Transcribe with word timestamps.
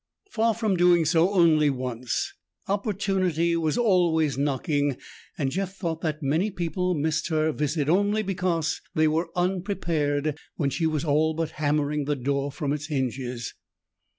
Far 0.31 0.55
from 0.55 0.77
doing 0.77 1.05
so 1.05 1.29
only 1.31 1.69
once, 1.69 2.33
Opportunity 2.67 3.55
was 3.55 3.77
always 3.77 4.35
knocking, 4.35 4.97
and 5.37 5.51
Jeff 5.51 5.75
thought 5.75 6.01
that 6.01 6.23
many 6.23 6.49
people 6.49 6.95
missed 6.95 7.27
her 7.27 7.51
visit 7.51 7.87
only 7.87 8.23
because 8.23 8.81
they 8.95 9.07
were 9.07 9.29
unprepared 9.35 10.39
when 10.55 10.71
she 10.71 10.87
was 10.87 11.05
all 11.05 11.35
but 11.35 11.51
hammering 11.51 12.05
the 12.05 12.15
door 12.15 12.51
from 12.51 12.73
its 12.73 12.87
hinges. 12.87 13.53